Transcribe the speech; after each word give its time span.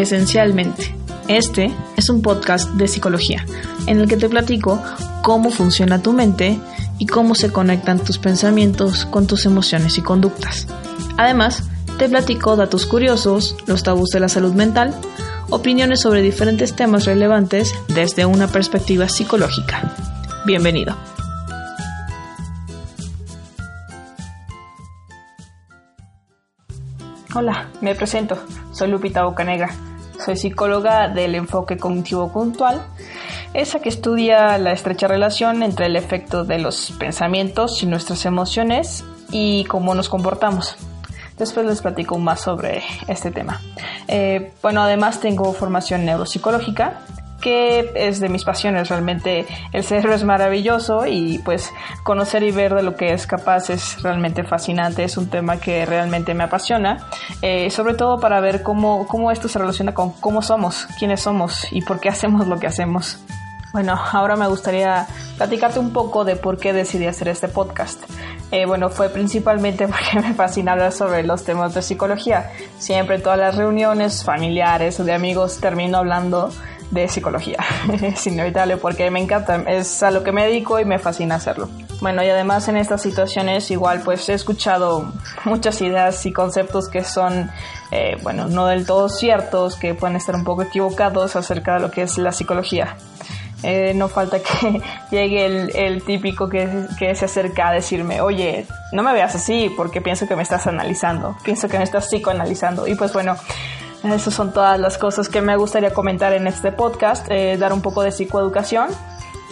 Esencialmente, 0.00 0.94
este 1.26 1.74
es 1.96 2.10
un 2.10 2.20
podcast 2.20 2.70
de 2.72 2.86
psicología 2.86 3.46
en 3.86 3.98
el 3.98 4.06
que 4.06 4.18
te 4.18 4.28
platico 4.28 4.78
cómo 5.22 5.50
funciona 5.50 6.02
tu 6.02 6.12
mente 6.12 6.60
y 6.98 7.06
cómo 7.06 7.34
se 7.34 7.50
conectan 7.50 7.98
tus 8.00 8.18
pensamientos 8.18 9.06
con 9.06 9.26
tus 9.26 9.46
emociones 9.46 9.96
y 9.96 10.02
conductas. 10.02 10.66
Además, 11.16 11.62
te 11.98 12.10
platico 12.10 12.56
datos 12.56 12.84
curiosos, 12.84 13.56
los 13.66 13.82
tabús 13.84 14.10
de 14.10 14.20
la 14.20 14.28
salud 14.28 14.52
mental, 14.52 14.94
opiniones 15.48 16.02
sobre 16.02 16.20
diferentes 16.20 16.76
temas 16.76 17.06
relevantes 17.06 17.74
desde 17.88 18.26
una 18.26 18.48
perspectiva 18.48 19.08
psicológica. 19.08 19.94
Bienvenido. 20.44 20.94
Hola, 27.38 27.68
me 27.82 27.94
presento. 27.94 28.38
Soy 28.72 28.88
Lupita 28.88 29.24
Bocanegra. 29.24 29.68
Soy 30.24 30.36
psicóloga 30.36 31.10
del 31.10 31.34
enfoque 31.34 31.76
cognitivo 31.76 32.32
puntual, 32.32 32.80
esa 33.52 33.80
que 33.80 33.90
estudia 33.90 34.56
la 34.56 34.72
estrecha 34.72 35.06
relación 35.06 35.62
entre 35.62 35.84
el 35.84 35.96
efecto 35.96 36.44
de 36.44 36.58
los 36.58 36.92
pensamientos 36.92 37.82
y 37.82 37.86
nuestras 37.86 38.24
emociones 38.24 39.04
y 39.30 39.66
cómo 39.66 39.94
nos 39.94 40.08
comportamos. 40.08 40.76
Después 41.36 41.66
les 41.66 41.82
platico 41.82 42.16
más 42.18 42.40
sobre 42.40 42.82
este 43.06 43.30
tema. 43.30 43.60
Eh, 44.08 44.54
bueno, 44.62 44.80
además 44.80 45.20
tengo 45.20 45.52
formación 45.52 46.06
neuropsicológica 46.06 47.02
que 47.40 47.92
es 47.94 48.20
de 48.20 48.28
mis 48.28 48.44
pasiones. 48.44 48.88
Realmente 48.88 49.46
el 49.72 49.84
cerebro 49.84 50.14
es 50.14 50.24
maravilloso 50.24 51.06
y 51.06 51.38
pues 51.38 51.72
conocer 52.02 52.42
y 52.42 52.50
ver 52.50 52.74
de 52.74 52.82
lo 52.82 52.96
que 52.96 53.12
es 53.12 53.26
capaz 53.26 53.70
es 53.70 54.02
realmente 54.02 54.44
fascinante. 54.44 55.04
Es 55.04 55.16
un 55.16 55.28
tema 55.28 55.58
que 55.58 55.86
realmente 55.86 56.34
me 56.34 56.44
apasiona, 56.44 57.06
eh, 57.42 57.70
sobre 57.70 57.94
todo 57.94 58.18
para 58.18 58.40
ver 58.40 58.62
cómo, 58.62 59.06
cómo 59.06 59.30
esto 59.30 59.48
se 59.48 59.58
relaciona 59.58 59.94
con 59.94 60.12
cómo 60.12 60.42
somos, 60.42 60.86
quiénes 60.98 61.20
somos 61.20 61.66
y 61.72 61.82
por 61.82 62.00
qué 62.00 62.08
hacemos 62.08 62.46
lo 62.46 62.58
que 62.58 62.66
hacemos. 62.66 63.18
Bueno, 63.72 63.94
ahora 64.12 64.36
me 64.36 64.46
gustaría 64.46 65.06
platicarte 65.36 65.78
un 65.78 65.92
poco 65.92 66.24
de 66.24 66.36
por 66.36 66.56
qué 66.56 66.72
decidí 66.72 67.06
hacer 67.06 67.28
este 67.28 67.48
podcast. 67.48 68.02
Eh, 68.50 68.64
bueno, 68.64 68.88
fue 68.90 69.10
principalmente 69.10 69.86
porque 69.88 70.20
me 70.26 70.34
fascina 70.34 70.72
hablar 70.72 70.92
sobre 70.92 71.22
los 71.24 71.44
temas 71.44 71.74
de 71.74 71.82
psicología. 71.82 72.50
Siempre 72.78 73.16
en 73.16 73.22
todas 73.22 73.38
las 73.38 73.56
reuniones 73.56 74.24
familiares 74.24 74.98
o 75.00 75.04
de 75.04 75.12
amigos 75.12 75.60
termino 75.60 75.98
hablando 75.98 76.50
de 76.90 77.08
psicología. 77.08 77.58
es 78.02 78.26
inevitable 78.26 78.76
porque 78.76 79.10
me 79.10 79.20
encanta, 79.20 79.56
es 79.66 80.02
a 80.02 80.10
lo 80.10 80.22
que 80.22 80.32
me 80.32 80.44
dedico 80.44 80.78
y 80.78 80.84
me 80.84 80.98
fascina 80.98 81.36
hacerlo. 81.36 81.68
Bueno, 82.00 82.22
y 82.22 82.28
además 82.28 82.68
en 82.68 82.76
estas 82.76 83.02
situaciones 83.02 83.70
igual 83.70 84.02
pues 84.04 84.28
he 84.28 84.34
escuchado 84.34 85.12
muchas 85.44 85.80
ideas 85.80 86.24
y 86.26 86.32
conceptos 86.32 86.88
que 86.88 87.04
son, 87.04 87.50
eh, 87.90 88.16
bueno, 88.22 88.48
no 88.48 88.66
del 88.66 88.84
todo 88.84 89.08
ciertos, 89.08 89.76
que 89.76 89.94
pueden 89.94 90.16
estar 90.16 90.34
un 90.34 90.44
poco 90.44 90.62
equivocados 90.62 91.36
acerca 91.36 91.74
de 91.74 91.80
lo 91.80 91.90
que 91.90 92.02
es 92.02 92.18
la 92.18 92.32
psicología. 92.32 92.96
Eh, 93.62 93.94
no 93.94 94.08
falta 94.08 94.38
que 94.40 94.82
llegue 95.10 95.46
el, 95.86 96.02
típico 96.02 96.48
que, 96.48 96.68
que, 96.98 97.14
se 97.14 97.24
acerca 97.24 97.68
a 97.68 97.72
decirme, 97.72 98.20
oye, 98.20 98.66
no 98.92 99.02
me 99.02 99.14
veas 99.14 99.34
así 99.34 99.72
porque 99.74 100.02
pienso 100.02 100.28
que 100.28 100.36
me 100.36 100.42
estás 100.42 100.66
analizando, 100.66 101.36
pienso 101.42 101.66
que 101.66 101.78
me 101.78 101.84
estás 101.84 102.06
psicoanalizando. 102.06 102.86
Y 102.86 102.94
pues 102.94 103.14
bueno, 103.14 103.36
esas 104.12 104.34
son 104.34 104.52
todas 104.52 104.78
las 104.78 104.98
cosas 104.98 105.28
que 105.28 105.40
me 105.40 105.56
gustaría 105.56 105.92
comentar 105.92 106.32
en 106.32 106.46
este 106.46 106.72
podcast, 106.72 107.26
eh, 107.30 107.56
dar 107.56 107.72
un 107.72 107.82
poco 107.82 108.02
de 108.02 108.12
psicoeducación 108.12 108.88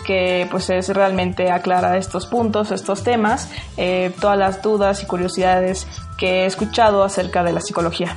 que 0.05 0.47
pues 0.51 0.69
es 0.69 0.91
realmente 0.91 1.51
aclarar 1.51 1.97
estos 1.97 2.27
puntos, 2.27 2.71
estos 2.73 3.03
temas, 3.03 3.51
eh, 3.79 4.13
todas 4.21 4.37
las 4.37 4.61
dudas 4.61 5.03
y 5.03 5.07
curiosidades 5.07 5.87
que 6.19 6.43
he 6.43 6.47
escuchado 6.47 7.03
acerca 7.05 7.43
de 7.43 7.53
la 7.53 7.63
psicología. 7.63 8.15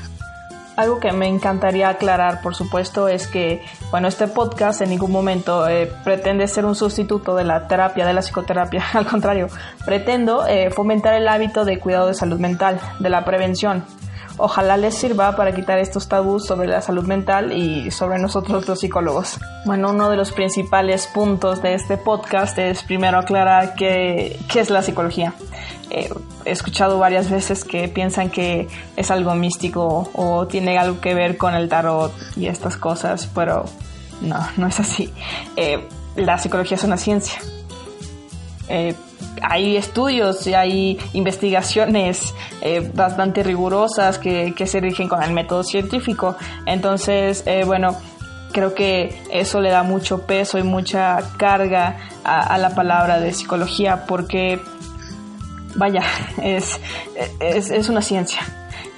Algo 0.76 1.00
que 1.00 1.14
me 1.14 1.28
encantaría 1.28 1.88
aclarar, 1.88 2.42
por 2.42 2.56
supuesto, 2.56 3.08
es 3.08 3.28
que, 3.28 3.64
bueno, 3.90 4.10
este 4.10 4.28
podcast 4.28 4.82
en 4.82 4.90
ningún 4.90 5.12
momento 5.12 5.68
eh, 5.68 5.90
pretende 6.04 6.48
ser 6.48 6.66
un 6.66 6.76
sustituto 6.76 7.36
de 7.36 7.46
la 7.46 7.68
terapia, 7.68 8.06
de 8.06 8.14
la 8.14 8.22
psicoterapia. 8.22 8.84
Al 8.94 9.06
contrario, 9.06 9.48
pretendo 9.86 10.46
fomentar 10.76 11.14
el 11.14 11.28
hábito 11.30 11.64
de 11.64 11.80
cuidado 11.80 12.08
de 12.08 12.14
salud 12.14 12.40
mental, 12.40 12.80
de 13.00 13.10
la 13.10 13.24
prevención, 13.24 13.86
Ojalá 14.38 14.78
les 14.78 14.96
sirva 14.96 15.36
para 15.36 15.54
quitar 15.54 15.80
estos 15.80 16.08
tabús 16.08 16.46
sobre 16.46 16.68
la 16.68 16.82
salud 16.82 17.06
mental 17.06 17.52
y 17.52 17.90
sobre 17.92 18.20
nosotros 18.20 18.68
los 18.68 18.80
psicólogos. 18.80 19.40
Bueno, 19.66 19.90
uno 19.90 20.10
de 20.10 20.18
los 20.18 20.32
principales 20.32 21.08
puntos 21.08 21.62
de 21.62 21.74
este 21.74 21.98
podcast 21.98 22.58
es 22.60 22.84
primero 22.84 23.18
aclarar 23.18 23.74
qué, 23.76 24.40
qué 24.48 24.60
es 24.60 24.70
la 24.70 24.84
psicología. 24.84 25.34
Eh, 25.90 26.10
he 26.46 26.52
escuchado 26.52 27.00
varias 27.00 27.32
veces 27.32 27.64
que 27.64 27.88
piensan 27.88 28.30
que 28.30 28.68
es 28.96 29.10
algo 29.10 29.34
místico 29.34 30.10
o 30.14 30.46
tiene 30.46 30.78
algo 30.78 31.02
que 31.02 31.14
ver 31.14 31.38
con 31.38 31.56
el 31.56 31.68
tarot 31.68 32.14
y 32.36 32.48
estas 32.48 32.78
cosas, 32.78 33.28
pero 33.34 33.66
no, 34.22 34.38
no 34.58 34.68
es 34.68 34.80
así. 34.80 35.12
Eh, 35.56 35.88
la 36.16 36.38
psicología 36.38 36.76
es 36.76 36.84
una 36.84 36.98
ciencia. 36.98 37.40
Eh, 38.70 38.96
hay 39.42 39.78
estudios 39.78 40.46
y 40.48 40.54
hay 40.54 41.00
investigaciones 41.14 42.34
eh, 42.62 42.92
bastante 42.94 43.44
rigurosas 43.44 44.18
que, 44.18 44.54
se 44.66 44.80
rigen 44.80 45.08
con 45.08 45.24
el 45.24 45.32
método 45.32 45.64
científico. 45.64 46.36
Entonces, 46.66 47.44
eh, 47.46 47.64
bueno, 47.66 47.96
creo 48.52 48.74
que 48.74 49.22
eso 49.32 49.62
le 49.62 49.70
da 49.70 49.84
mucho 49.84 50.26
peso 50.26 50.58
y 50.58 50.64
mucha 50.64 51.20
carga 51.38 51.98
a, 52.24 52.58
la 52.58 52.76
palabra 52.76 53.20
de 53.20 53.34
psicología 53.34 54.06
porque, 54.06 54.60
vaya, 55.76 56.02
es, 56.44 56.80
es, 57.40 57.90
una 57.90 58.02
ciencia. 58.02 58.42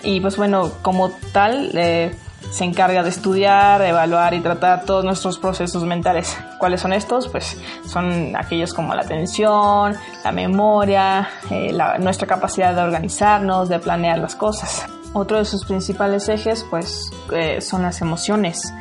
Y 0.03 0.21
pues 0.21 0.37
bueno, 0.37 0.71
como 0.81 1.11
tal, 1.33 1.71
eh, 1.73 2.15
se 2.51 2.63
encarga 2.63 3.03
de 3.03 3.09
estudiar, 3.09 3.81
evaluar 3.81 4.33
y 4.33 4.41
tratar 4.41 4.83
todos 4.83 5.05
nuestros 5.05 5.37
procesos 5.37 5.83
mentales. 5.85 6.37
¿Cuáles 6.57 6.81
son 6.81 6.93
estos? 6.93 7.27
Pues 7.27 7.61
son 7.85 8.35
aquellos 8.35 8.73
como 8.73 8.95
la 8.95 9.03
atención, 9.03 9.95
la 10.23 10.31
memoria, 10.31 11.29
eh, 11.49 11.77
nuestra 11.99 12.27
capacidad 12.27 12.73
de 12.73 12.81
organizarnos, 12.81 13.69
de 13.69 13.79
planear 13.79 14.19
las 14.19 14.35
cosas. 14.35 14.85
Otro 15.13 15.37
de 15.37 15.45
sus 15.45 15.65
principales 15.65 16.29
ejes 16.29 16.65
pues 16.69 17.11
eh, 17.33 17.61
son 17.61 17.81
las 17.81 18.01
emociones, 18.01 18.73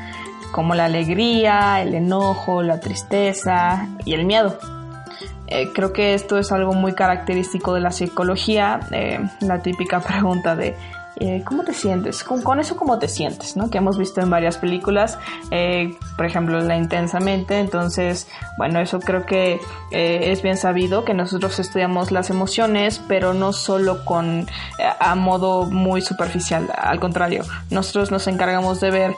como 0.52 0.74
la 0.74 0.86
alegría, 0.86 1.82
el 1.82 1.94
enojo, 1.94 2.62
la 2.62 2.80
tristeza 2.80 3.88
y 4.04 4.14
el 4.14 4.24
miedo. 4.24 4.58
Eh, 5.46 5.70
creo 5.74 5.94
que 5.94 6.12
esto 6.12 6.36
es 6.38 6.52
algo 6.52 6.74
muy 6.74 6.94
característico 6.94 7.72
de 7.72 7.80
la 7.80 7.90
psicología, 7.90 8.80
la 9.40 9.62
típica 9.62 10.00
pregunta 10.06 10.54
de 10.54 10.76
eh, 11.20 11.42
¿cómo 11.44 11.64
te 11.64 11.72
sientes? 11.72 12.24
Con, 12.24 12.60
eso, 12.60 12.76
¿cómo 12.76 12.98
te 12.98 13.08
sientes? 13.08 13.56
¿no? 13.56 13.70
Que 13.70 13.78
hemos 13.78 13.98
visto 13.98 14.20
en 14.20 14.30
varias 14.30 14.58
películas, 14.58 15.18
eh, 15.50 15.96
por 16.16 16.26
ejemplo, 16.26 16.60
La 16.60 16.76
Intensamente. 16.76 17.58
Entonces, 17.58 18.28
bueno, 18.56 18.80
eso 18.80 19.00
creo 19.00 19.26
que 19.26 19.60
eh, 19.90 20.32
es 20.32 20.42
bien 20.42 20.56
sabido 20.56 21.04
que 21.04 21.14
nosotros 21.14 21.58
estudiamos 21.58 22.12
las 22.12 22.30
emociones, 22.30 23.00
pero 23.08 23.34
no 23.34 23.52
solo 23.52 24.04
con 24.04 24.46
a 25.00 25.14
modo 25.14 25.66
muy 25.66 26.00
superficial. 26.00 26.70
Al 26.76 27.00
contrario, 27.00 27.44
nosotros 27.70 28.10
nos 28.10 28.26
encargamos 28.26 28.80
de 28.80 28.90
ver 28.90 29.14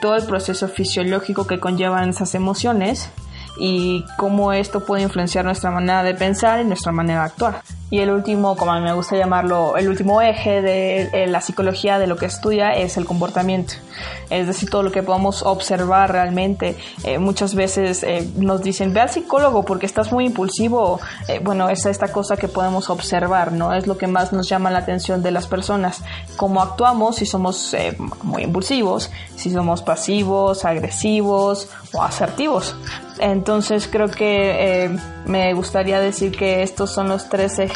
todo 0.00 0.16
el 0.16 0.24
proceso 0.24 0.68
fisiológico 0.68 1.46
que 1.46 1.60
conllevan 1.60 2.08
esas 2.10 2.34
emociones 2.34 3.10
y 3.58 4.04
cómo 4.16 4.52
esto 4.52 4.84
puede 4.84 5.02
influenciar 5.02 5.44
nuestra 5.44 5.70
manera 5.70 6.02
de 6.02 6.14
pensar 6.14 6.60
y 6.60 6.64
nuestra 6.64 6.92
manera 6.92 7.20
de 7.20 7.26
actuar. 7.26 7.62
Y 7.90 8.00
el 8.00 8.10
último, 8.10 8.56
como 8.56 8.72
a 8.72 8.78
mí 8.78 8.84
me 8.84 8.92
gusta 8.92 9.16
llamarlo, 9.16 9.76
el 9.76 9.88
último 9.88 10.20
eje 10.20 10.62
de 10.62 11.26
la 11.28 11.40
psicología 11.40 11.98
de 11.98 12.06
lo 12.06 12.16
que 12.16 12.26
estudia 12.26 12.72
es 12.72 12.96
el 12.96 13.04
comportamiento. 13.04 13.74
Es 14.30 14.46
decir, 14.46 14.70
todo 14.70 14.82
lo 14.82 14.90
que 14.90 15.02
podemos 15.02 15.42
observar 15.42 16.10
realmente. 16.10 16.76
Eh, 17.04 17.18
muchas 17.18 17.54
veces 17.54 18.02
eh, 18.02 18.28
nos 18.36 18.62
dicen, 18.62 18.92
ve 18.92 19.00
al 19.00 19.10
psicólogo 19.10 19.64
porque 19.64 19.86
estás 19.86 20.12
muy 20.12 20.26
impulsivo. 20.26 21.00
Eh, 21.28 21.40
bueno, 21.42 21.68
es 21.68 21.86
esta 21.86 22.08
cosa 22.08 22.36
que 22.36 22.48
podemos 22.48 22.90
observar, 22.90 23.52
¿no? 23.52 23.74
Es 23.74 23.86
lo 23.86 23.96
que 23.96 24.06
más 24.06 24.32
nos 24.32 24.48
llama 24.48 24.70
la 24.70 24.80
atención 24.80 25.22
de 25.22 25.30
las 25.30 25.46
personas. 25.46 26.02
Cómo 26.36 26.62
actuamos, 26.62 27.16
si 27.16 27.26
somos 27.26 27.76
muy 28.22 28.42
impulsivos, 28.42 29.10
si 29.36 29.50
somos 29.50 29.82
pasivos, 29.82 30.64
agresivos 30.64 31.68
o 31.92 32.02
asertivos. 32.02 32.74
Entonces 33.20 33.88
creo 33.90 34.08
que 34.08 34.90
me 35.26 35.54
gustaría 35.54 36.00
decir 36.00 36.32
que 36.36 36.62
estos 36.62 36.90
son 36.90 37.08
los 37.08 37.28
tres 37.28 37.58
ejes 37.58 37.73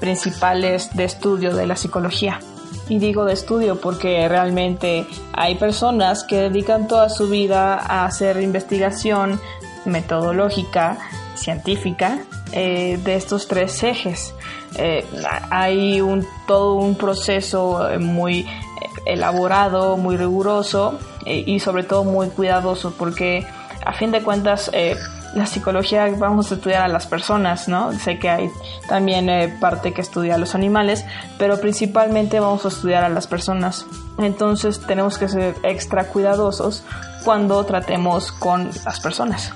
principales 0.00 0.94
de 0.94 1.04
estudio 1.04 1.54
de 1.54 1.66
la 1.66 1.76
psicología. 1.76 2.40
Y 2.88 2.98
digo 2.98 3.24
de 3.24 3.34
estudio 3.34 3.80
porque 3.80 4.28
realmente 4.28 5.06
hay 5.32 5.56
personas 5.56 6.24
que 6.24 6.36
dedican 6.36 6.88
toda 6.88 7.08
su 7.08 7.28
vida 7.28 7.74
a 7.74 8.06
hacer 8.06 8.40
investigación 8.40 9.40
metodológica, 9.84 10.98
científica, 11.34 12.20
eh, 12.52 12.98
de 13.04 13.14
estos 13.14 13.46
tres 13.46 13.82
ejes. 13.82 14.34
Eh, 14.76 15.04
hay 15.50 16.00
un, 16.00 16.26
todo 16.46 16.74
un 16.74 16.94
proceso 16.96 17.88
muy 18.00 18.46
elaborado, 19.04 19.96
muy 19.96 20.16
riguroso 20.16 20.98
eh, 21.26 21.44
y 21.46 21.60
sobre 21.60 21.82
todo 21.82 22.04
muy 22.04 22.28
cuidadoso 22.28 22.92
porque 22.96 23.46
a 23.84 23.92
fin 23.92 24.10
de 24.10 24.22
cuentas 24.22 24.70
la 25.38 25.46
psicología 25.46 26.08
vamos 26.16 26.50
a 26.50 26.56
estudiar 26.56 26.82
a 26.82 26.88
las 26.88 27.06
personas, 27.06 27.68
¿no? 27.68 27.92
Sé 27.92 28.18
que 28.18 28.28
hay 28.28 28.50
también 28.88 29.28
eh, 29.28 29.48
parte 29.60 29.92
que 29.92 30.00
estudia 30.00 30.34
a 30.34 30.38
los 30.38 30.54
animales, 30.54 31.04
pero 31.38 31.60
principalmente 31.60 32.40
vamos 32.40 32.64
a 32.64 32.68
estudiar 32.68 33.04
a 33.04 33.08
las 33.08 33.26
personas. 33.26 33.86
Entonces 34.18 34.80
tenemos 34.80 35.18
que 35.18 35.28
ser 35.28 35.54
extra 35.62 36.04
cuidadosos 36.04 36.84
cuando 37.24 37.64
tratemos 37.64 38.32
con 38.32 38.70
las 38.84 39.00
personas. 39.00 39.52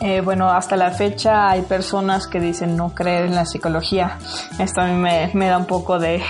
Eh, 0.00 0.20
bueno, 0.20 0.48
hasta 0.48 0.76
la 0.76 0.90
fecha 0.92 1.50
hay 1.50 1.62
personas 1.62 2.28
que 2.28 2.38
dicen 2.38 2.76
no 2.76 2.94
creer 2.94 3.24
en 3.24 3.34
la 3.34 3.44
psicología. 3.44 4.18
Esto 4.58 4.80
a 4.80 4.86
mí 4.86 4.94
me, 4.94 5.48
da 5.48 5.58
un 5.58 5.66
poco 5.66 5.98
de, 5.98 6.22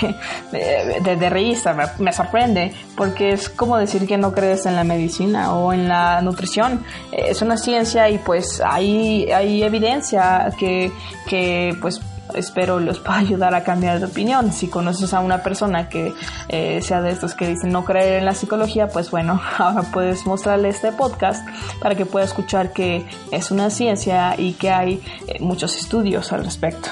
de, 0.52 1.30
risa, 1.30 1.76
me, 1.98 2.12
sorprende, 2.12 2.72
porque 2.96 3.30
es 3.30 3.50
como 3.50 3.76
decir 3.76 4.06
que 4.06 4.16
no 4.16 4.32
crees 4.32 4.64
en 4.64 4.74
la 4.74 4.84
medicina 4.84 5.54
o 5.54 5.72
en 5.72 5.86
la 5.86 6.22
nutrición. 6.22 6.82
Eh, 7.12 7.26
es 7.28 7.42
una 7.42 7.58
ciencia 7.58 8.08
y 8.08 8.18
pues 8.18 8.62
hay, 8.64 9.30
hay 9.30 9.62
evidencia 9.62 10.50
que, 10.58 10.90
que 11.26 11.76
pues 11.80 12.00
espero 12.34 12.80
los 12.80 12.98
pueda 12.98 13.18
ayudar 13.18 13.54
a 13.54 13.64
cambiar 13.64 14.00
de 14.00 14.06
opinión. 14.06 14.52
Si 14.52 14.68
conoces 14.68 15.14
a 15.14 15.20
una 15.20 15.42
persona 15.42 15.88
que 15.88 16.12
eh, 16.48 16.80
sea 16.82 17.00
de 17.00 17.10
estos 17.10 17.34
que 17.34 17.46
dicen 17.46 17.70
no 17.72 17.84
creer 17.84 18.14
en 18.14 18.24
la 18.24 18.34
psicología, 18.34 18.88
pues 18.88 19.10
bueno, 19.10 19.40
ahora 19.58 19.82
puedes 19.82 20.26
mostrarle 20.26 20.68
este 20.68 20.92
podcast 20.92 21.46
para 21.80 21.94
que 21.94 22.06
pueda 22.06 22.24
escuchar 22.24 22.72
que 22.72 23.06
es 23.30 23.50
una 23.50 23.70
ciencia 23.70 24.34
y 24.38 24.52
que 24.54 24.70
hay 24.70 25.02
eh, 25.26 25.38
muchos 25.40 25.76
estudios 25.76 26.32
al 26.32 26.44
respecto. 26.44 26.90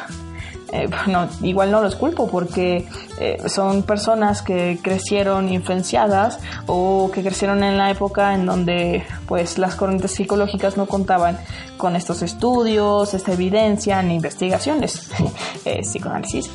Eh, 0.72 0.88
bueno, 0.88 1.28
igual 1.42 1.70
no 1.70 1.80
los 1.80 1.94
culpo 1.94 2.28
porque 2.28 2.88
eh, 3.20 3.38
son 3.46 3.84
personas 3.84 4.42
que 4.42 4.78
crecieron 4.82 5.48
influenciadas 5.48 6.40
o 6.66 7.10
que 7.14 7.22
crecieron 7.22 7.62
en 7.62 7.78
la 7.78 7.90
época 7.90 8.34
en 8.34 8.46
donde 8.46 9.04
pues 9.26 9.58
las 9.58 9.76
corrientes 9.76 10.12
psicológicas 10.12 10.76
no 10.76 10.86
contaban 10.86 11.38
con 11.76 11.94
estos 11.94 12.22
estudios, 12.22 13.14
esta 13.14 13.32
evidencia 13.32 14.02
ni 14.02 14.16
investigaciones, 14.16 15.10
eh, 15.64 15.82
psicoanálisis. 15.82 16.50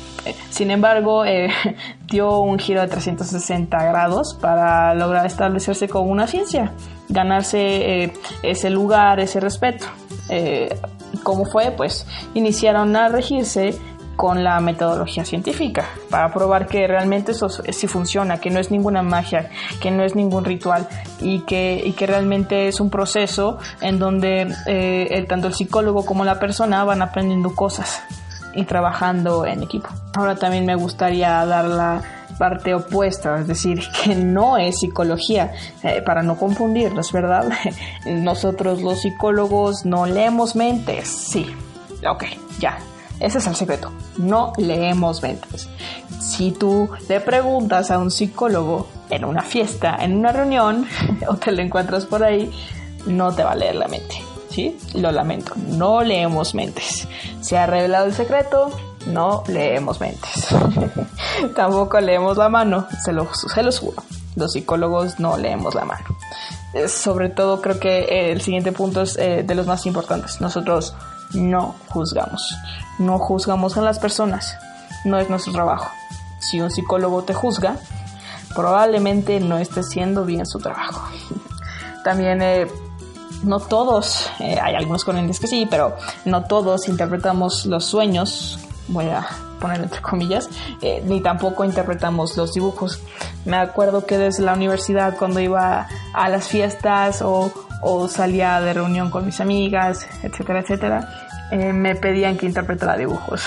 sin 0.50 0.70
embargo, 0.70 1.24
dio 2.06 2.38
un 2.40 2.58
giro 2.58 2.82
de 2.82 2.88
360 2.88 3.82
grados 3.82 4.34
para 4.34 4.94
lograr 4.94 5.24
establecerse 5.24 5.88
como 5.88 6.10
una 6.10 6.26
ciencia, 6.26 6.72
ganarse 7.08 8.12
ese 8.42 8.68
lugar, 8.68 9.20
ese 9.20 9.40
respeto. 9.40 9.86
¿Cómo 11.22 11.44
fue? 11.44 11.70
Pues 11.70 12.06
iniciaron 12.34 12.96
a 12.96 13.08
regirse 13.08 13.78
con 14.16 14.44
la 14.44 14.60
metodología 14.60 15.24
científica 15.24 15.86
para 16.10 16.32
probar 16.32 16.66
que 16.66 16.86
realmente 16.86 17.32
eso 17.32 17.48
sí 17.48 17.86
funciona, 17.86 18.38
que 18.38 18.50
no 18.50 18.60
es 18.60 18.70
ninguna 18.70 19.02
magia, 19.02 19.50
que 19.80 19.90
no 19.90 20.04
es 20.04 20.14
ningún 20.14 20.44
ritual 20.44 20.88
y 21.20 21.40
que, 21.40 21.82
y 21.84 21.92
que 21.92 22.06
realmente 22.06 22.68
es 22.68 22.80
un 22.80 22.90
proceso 22.90 23.58
en 23.80 23.98
donde 23.98 24.54
eh, 24.66 25.24
tanto 25.28 25.48
el 25.48 25.54
psicólogo 25.54 26.04
como 26.04 26.24
la 26.24 26.38
persona 26.38 26.84
van 26.84 27.02
aprendiendo 27.02 27.54
cosas 27.54 28.02
y 28.54 28.64
trabajando 28.64 29.46
en 29.46 29.62
equipo. 29.62 29.88
Ahora 30.14 30.36
también 30.36 30.66
me 30.66 30.74
gustaría 30.74 31.44
dar 31.46 31.64
la 31.64 32.02
parte 32.38 32.74
opuesta, 32.74 33.38
es 33.38 33.46
decir, 33.46 33.82
que 34.04 34.14
no 34.14 34.56
es 34.58 34.80
psicología, 34.80 35.52
eh, 35.82 36.02
para 36.04 36.22
no 36.22 36.36
confundirnos, 36.36 37.12
¿verdad? 37.12 37.50
Nosotros 38.06 38.82
los 38.82 39.00
psicólogos 39.02 39.84
no 39.84 40.06
leemos 40.06 40.56
mentes, 40.56 41.08
sí, 41.08 41.46
ok, 42.08 42.24
ya, 42.58 42.78
ese 43.22 43.38
es 43.38 43.46
el 43.46 43.54
secreto. 43.54 43.92
No 44.18 44.52
leemos 44.58 45.22
mentes. 45.22 45.68
Si 46.20 46.50
tú 46.50 46.90
le 47.08 47.20
preguntas 47.20 47.92
a 47.92 47.98
un 47.98 48.10
psicólogo 48.10 48.88
en 49.10 49.24
una 49.24 49.42
fiesta, 49.42 49.96
en 50.00 50.16
una 50.16 50.32
reunión, 50.32 50.86
o 51.28 51.36
te 51.36 51.52
lo 51.52 51.62
encuentras 51.62 52.04
por 52.04 52.24
ahí, 52.24 52.50
no 53.06 53.32
te 53.32 53.44
va 53.44 53.52
a 53.52 53.54
leer 53.54 53.76
la 53.76 53.86
mente. 53.86 54.16
¿Sí? 54.50 54.76
Lo 54.94 55.12
lamento. 55.12 55.52
No 55.56 56.02
leemos 56.02 56.54
mentes. 56.54 57.06
Se 57.40 57.56
ha 57.56 57.66
revelado 57.66 58.06
el 58.06 58.12
secreto. 58.12 58.70
No 59.06 59.44
leemos 59.46 60.00
mentes. 60.00 60.48
Tampoco 61.56 62.00
leemos 62.00 62.36
la 62.36 62.48
mano. 62.48 62.88
Se 63.04 63.12
lo, 63.12 63.32
se 63.32 63.62
los 63.62 63.78
juro. 63.78 64.02
Los 64.34 64.52
psicólogos 64.52 65.20
no 65.20 65.38
leemos 65.38 65.74
la 65.74 65.84
mano. 65.84 66.04
Sobre 66.88 67.28
todo 67.28 67.62
creo 67.62 67.78
que 67.78 68.30
el 68.32 68.40
siguiente 68.40 68.72
punto 68.72 69.02
es 69.02 69.16
eh, 69.16 69.42
de 69.46 69.54
los 69.54 69.66
más 69.66 69.86
importantes. 69.86 70.40
Nosotros 70.40 70.94
no 71.34 71.74
juzgamos. 71.88 72.42
No 72.98 73.18
juzgamos 73.18 73.76
a 73.76 73.82
las 73.82 73.98
personas. 73.98 74.56
No 75.04 75.18
es 75.18 75.28
nuestro 75.28 75.52
trabajo. 75.52 75.90
Si 76.38 76.60
un 76.60 76.70
psicólogo 76.70 77.22
te 77.22 77.34
juzga, 77.34 77.76
probablemente 78.54 79.40
no 79.40 79.58
esté 79.58 79.80
haciendo 79.80 80.24
bien 80.24 80.46
su 80.46 80.58
trabajo. 80.58 81.08
También 82.04 82.42
eh, 82.42 82.66
no 83.44 83.60
todos, 83.60 84.30
eh, 84.40 84.58
hay 84.60 84.74
algunos 84.74 85.04
corrientes 85.04 85.40
que 85.40 85.46
sí, 85.46 85.66
pero 85.68 85.96
no 86.24 86.44
todos 86.44 86.88
interpretamos 86.88 87.66
los 87.66 87.84
sueños, 87.84 88.58
voy 88.88 89.06
a 89.06 89.26
poner 89.60 89.80
entre 89.80 90.02
comillas, 90.02 90.48
eh, 90.80 91.02
ni 91.06 91.20
tampoco 91.20 91.64
interpretamos 91.64 92.36
los 92.36 92.52
dibujos. 92.52 93.00
Me 93.44 93.56
acuerdo 93.56 94.04
que 94.06 94.18
desde 94.18 94.42
la 94.42 94.54
universidad 94.54 95.16
cuando 95.16 95.40
iba 95.40 95.88
a 96.14 96.28
las 96.28 96.48
fiestas 96.48 97.22
o, 97.22 97.52
o 97.82 98.08
salía 98.08 98.60
de 98.60 98.72
reunión 98.72 99.10
con 99.10 99.26
mis 99.26 99.40
amigas, 99.40 100.06
etcétera, 100.22 100.60
etcétera, 100.60 101.08
eh, 101.50 101.72
me 101.72 101.96
pedían 101.96 102.38
que 102.38 102.46
interpretara 102.46 102.96
dibujos. 102.96 103.46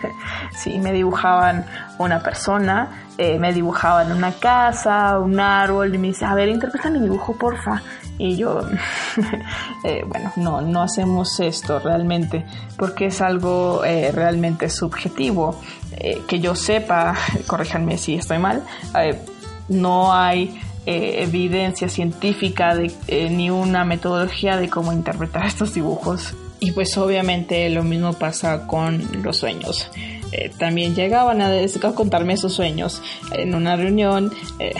sí, 0.56 0.78
me 0.78 0.92
dibujaban 0.92 1.66
una 1.98 2.20
persona, 2.20 3.06
eh, 3.18 3.38
me 3.38 3.52
dibujaban 3.52 4.12
una 4.12 4.32
casa, 4.32 5.18
un 5.18 5.38
árbol, 5.38 5.94
y 5.94 5.98
me 5.98 6.06
dice, 6.06 6.24
a 6.24 6.34
ver, 6.34 6.48
interpreta 6.48 6.88
mi 6.88 7.00
dibujo, 7.00 7.36
porfa. 7.36 7.82
Y 8.16 8.36
yo, 8.36 8.62
eh, 9.84 10.04
bueno, 10.06 10.32
no, 10.36 10.62
no 10.62 10.82
hacemos 10.82 11.38
esto 11.40 11.80
realmente, 11.80 12.46
porque 12.78 13.06
es 13.06 13.20
algo 13.20 13.82
realmente 13.82 14.70
subjetivo. 14.70 15.60
que 16.26 16.40
yo 16.40 16.54
sepa, 16.54 17.14
corríjanme 17.46 17.98
si 17.98 18.14
estoy 18.14 18.38
mal, 18.38 18.62
no 19.68 20.14
hay 20.14 20.58
evidencia 20.86 21.88
científica 21.88 22.74
de, 22.74 22.92
ni 23.30 23.50
una 23.50 23.84
metodología 23.84 24.56
de 24.56 24.68
cómo 24.68 24.92
interpretar 24.92 25.46
estos 25.46 25.74
dibujos. 25.74 26.34
Y 26.60 26.72
pues 26.72 26.96
obviamente 26.96 27.68
lo 27.68 27.82
mismo 27.82 28.14
pasa 28.14 28.66
con 28.66 29.22
los 29.22 29.36
sueños. 29.36 29.90
Eh, 30.32 30.50
también 30.58 30.94
llegaban 30.94 31.42
a, 31.42 31.52
contarme 31.94 32.32
esos 32.32 32.54
sueños 32.54 33.02
en 33.32 33.54
una 33.54 33.76
reunión, 33.76 34.32
eh, 34.58 34.72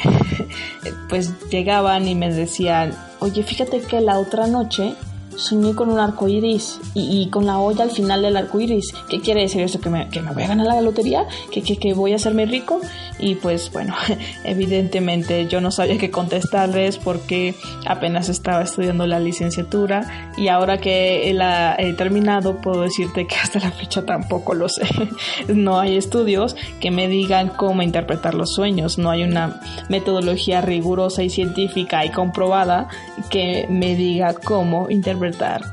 pues 1.09 1.33
llegaban 1.49 2.09
y 2.09 2.15
me 2.15 2.33
decían, 2.33 2.93
oye, 3.21 3.43
fíjate 3.43 3.81
que 3.81 4.01
la 4.01 4.19
otra 4.19 4.47
noche 4.47 4.95
soñé 5.37 5.75
con 5.75 5.91
un 5.91 5.99
arco 5.99 6.29
iris 6.29 6.81
y, 6.95 7.29
con 7.31 7.47
la 7.47 7.59
olla 7.59 7.85
al 7.85 7.91
final 7.91 8.23
del 8.23 8.37
arco 8.37 8.61
iris. 8.61 8.95
¿Qué 9.09 9.21
quiere 9.21 9.43
decir 9.43 9.63
eso? 9.63 9.81
¿Que 9.81 9.91
me, 9.91 10.09
que 10.09 10.21
me 10.21 10.33
voy 10.33 10.43
a 10.43 10.49
ganar 10.49 10.67
la 10.67 10.81
lotería? 10.81 11.27
¿Que, 11.51 11.63
que, 11.63 11.77
que 11.77 11.95
voy 11.95 12.13
a 12.13 12.17
hacerme 12.17 12.47
rico? 12.47 12.81
Y 13.19 13.37
pues 13.37 13.71
bueno, 13.73 13.95
evidentemente 14.45 15.47
yo 15.47 15.61
no 15.61 15.71
sabía 15.71 15.99
qué 15.99 16.11
contestarles 16.11 16.99
porque 16.99 17.55
apenas 17.87 18.29
estaba 18.29 18.63
estudiando 18.63 19.07
la 19.07 19.21
licenciatura 19.21 20.33
y 20.37 20.49
ahora 20.49 20.79
que 20.79 21.33
la 21.35 21.77
he 21.79 21.93
terminado 21.95 22.57
puedo 22.61 22.83
decirte 22.83 23.27
que 23.27 23.37
hasta 23.37 23.59
la 23.61 23.71
fecha 23.71 24.05
tampoco 24.05 24.55
lo 24.55 24.69
sé. 24.69 24.85
No 25.55 25.79
hay 25.81 25.97
estudios 25.97 26.57
que 26.81 26.91
me 26.91 27.09
digan 27.09 27.49
cómo 27.49 27.83
interpretar 27.83 28.35
los 28.35 28.55
sueños, 28.55 28.99
no 28.99 29.11
hay 29.11 29.23
una 29.23 29.61
metodología 29.89 30.61
rigurosa 30.61 31.23
y 31.23 31.31
científica 31.31 32.05
y 32.05 32.11
comprobada 32.11 32.89
que 33.31 33.67
me 33.69 33.95
diga 33.95 34.35
cómo 34.35 34.91
interpretar 34.91 35.24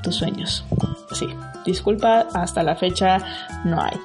tus 0.01 0.15
sueños. 0.15 0.65
Sí, 1.11 1.27
disculpa, 1.65 2.27
hasta 2.33 2.63
la 2.63 2.75
fecha 2.75 3.17
no 3.65 3.81
hay. 3.81 3.97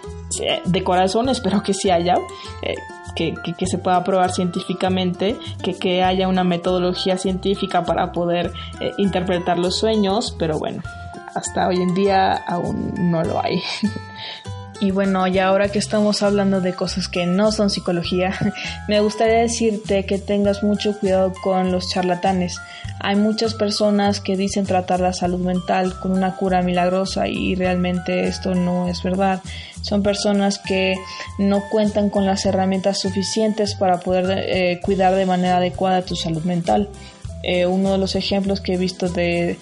De 0.65 0.83
corazón 0.83 1.29
espero 1.29 1.63
que 1.63 1.73
sí 1.73 1.91
haya. 1.91 2.17
Eh, 2.63 2.75
que, 3.15 3.67
se 3.67 3.79
pueda 3.79 4.05
probar 4.05 4.31
científicamente, 4.31 5.39
que, 5.63 5.75
que, 5.75 6.03
haya 6.03 6.29
una 6.29 6.45
metodología 6.45 7.17
científica 7.17 7.83
para 7.83 8.13
poder 8.13 8.53
eh, 8.79 8.93
interpretar 8.99 9.59
los 9.59 9.79
sueños, 9.79 10.37
pero 10.39 10.59
bueno, 10.59 10.83
hasta 11.35 11.67
hoy 11.67 11.77
en 11.77 11.95
día 11.95 12.35
aún 12.35 12.93
no 12.99 13.25
lo 13.25 13.43
hay. 13.43 13.63
Y 14.81 14.91
bueno, 14.91 15.27
y 15.27 15.39
ahora 15.39 15.69
que 15.69 15.79
estamos 15.79 16.23
hablando 16.23 16.61
de 16.61 16.75
cosas 16.75 17.09
que 17.09 17.27
no 17.27 17.53
son 17.53 17.71
psicología, 17.71 18.35
me 18.89 19.01
gustaría 19.01 19.39
decirte 19.39 20.05
que 20.05 20.19
tengas 20.19 20.63
mucho 20.63 20.99
cuidado 20.99 21.33
con 21.43 21.73
los 21.73 21.89
charlatanes. 21.89 22.61
Hay 23.01 23.17
muchas 23.17 23.55
personas 23.55 24.21
que 24.21 24.37
dicen 24.37 24.67
tratar 24.67 25.01
la 25.01 25.13
salud 25.13 25.41
mental 25.41 25.99
con 26.01 26.13
una 26.13 26.37
cura 26.37 26.63
milagrosa 26.63 27.29
y 27.29 27.55
realmente 27.55 28.27
esto 28.27 28.55
no 28.55 28.89
es 28.89 29.03
verdad. 29.03 29.41
Son 29.83 30.03
personas 30.03 30.59
que 30.59 30.97
no 31.39 31.63
cuentan 31.71 32.11
con 32.11 32.27
las 32.27 32.45
herramientas 32.47 33.01
suficientes 33.01 33.75
para 33.75 34.01
poder 34.01 34.27
eh, 34.49 34.81
cuidar 34.83 35.15
de 35.15 35.27
manera 35.27 35.59
adecuada 35.59 36.03
tu 36.03 36.17
salud 36.17 36.43
mental. 36.45 36.89
Eh, 37.49 37.65
uno 37.65 37.93
de 37.93 37.99
los 37.99 38.17
ejemplos 38.17 38.61
que 38.61 38.75
he 38.75 38.77
visto 38.77 39.09
de, 39.09 39.57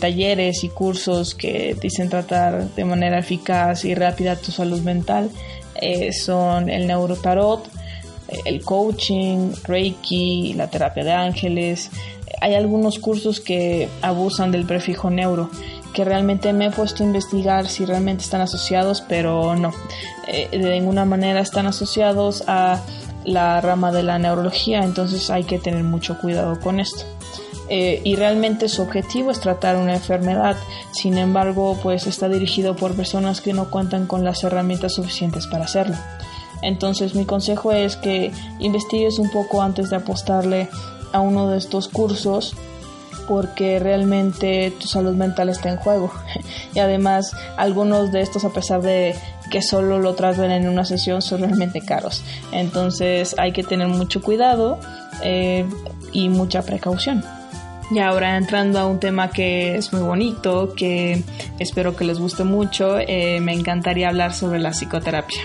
talleres 0.00 0.64
y 0.64 0.68
cursos 0.68 1.36
que 1.36 1.76
dicen 1.80 2.08
tratar 2.08 2.74
de 2.74 2.84
manera 2.84 3.20
eficaz 3.20 3.84
y 3.84 3.94
rápida 3.94 4.34
tu 4.34 4.50
salud 4.50 4.80
mental 4.80 5.30
eh, 5.76 6.12
son 6.12 6.68
el 6.68 6.88
neurotarot, 6.88 7.68
el 8.44 8.64
coaching, 8.64 9.52
Reiki, 9.62 10.54
la 10.54 10.68
terapia 10.68 11.04
de 11.04 11.12
ángeles. 11.12 11.88
Hay 12.40 12.56
algunos 12.56 12.98
cursos 12.98 13.38
que 13.38 13.88
abusan 14.02 14.50
del 14.50 14.66
prefijo 14.66 15.08
neuro, 15.08 15.50
que 15.92 16.04
realmente 16.04 16.52
me 16.52 16.66
he 16.66 16.70
puesto 16.72 17.04
a 17.04 17.06
investigar 17.06 17.68
si 17.68 17.84
realmente 17.84 18.24
están 18.24 18.40
asociados, 18.40 19.02
pero 19.02 19.54
no, 19.54 19.72
eh, 20.26 20.48
de 20.50 20.80
ninguna 20.80 21.04
manera 21.04 21.40
están 21.40 21.68
asociados 21.68 22.42
a 22.48 22.82
la 23.24 23.60
rama 23.60 23.92
de 23.92 24.02
la 24.02 24.18
neurología, 24.18 24.84
entonces 24.84 25.30
hay 25.30 25.44
que 25.44 25.58
tener 25.58 25.84
mucho 25.84 26.18
cuidado 26.18 26.60
con 26.60 26.80
esto. 26.80 27.04
Eh, 27.68 28.02
y 28.04 28.16
realmente 28.16 28.68
su 28.68 28.82
objetivo 28.82 29.30
es 29.30 29.40
tratar 29.40 29.76
una 29.76 29.94
enfermedad. 29.94 30.56
Sin 30.92 31.16
embargo, 31.16 31.78
pues 31.82 32.06
está 32.06 32.28
dirigido 32.28 32.76
por 32.76 32.94
personas 32.94 33.40
que 33.40 33.54
no 33.54 33.70
cuentan 33.70 34.06
con 34.06 34.22
las 34.22 34.44
herramientas 34.44 34.94
suficientes 34.94 35.46
para 35.46 35.64
hacerlo. 35.64 35.96
Entonces 36.62 37.14
mi 37.14 37.24
consejo 37.24 37.72
es 37.72 37.96
que 37.96 38.32
investigues 38.58 39.18
un 39.18 39.30
poco 39.30 39.62
antes 39.62 39.90
de 39.90 39.96
apostarle 39.96 40.68
a 41.12 41.20
uno 41.20 41.48
de 41.48 41.58
estos 41.58 41.88
cursos 41.88 42.54
porque 43.28 43.78
realmente 43.78 44.72
tu 44.78 44.86
salud 44.86 45.14
mental 45.14 45.48
está 45.48 45.70
en 45.70 45.76
juego. 45.76 46.12
Y 46.74 46.80
además 46.80 47.30
algunos 47.56 48.10
de 48.10 48.20
estos 48.20 48.44
a 48.44 48.50
pesar 48.50 48.82
de 48.82 49.14
que 49.50 49.62
solo 49.62 49.98
lo 49.98 50.14
traten 50.14 50.50
en 50.50 50.68
una 50.68 50.84
sesión 50.84 51.22
son 51.22 51.40
realmente 51.40 51.80
caros. 51.80 52.22
Entonces 52.52 53.34
hay 53.38 53.52
que 53.52 53.62
tener 53.62 53.88
mucho 53.88 54.22
cuidado 54.22 54.80
eh, 55.22 55.64
y 56.12 56.28
mucha 56.28 56.62
precaución. 56.62 57.24
Y 57.90 57.98
ahora 57.98 58.36
entrando 58.36 58.78
a 58.78 58.86
un 58.86 58.98
tema 58.98 59.30
que 59.30 59.76
es 59.76 59.92
muy 59.92 60.02
bonito, 60.02 60.74
que 60.74 61.22
espero 61.58 61.94
que 61.94 62.04
les 62.04 62.18
guste 62.18 62.42
mucho, 62.44 62.98
eh, 62.98 63.40
me 63.40 63.52
encantaría 63.52 64.08
hablar 64.08 64.32
sobre 64.32 64.58
la 64.58 64.70
psicoterapia. 64.70 65.40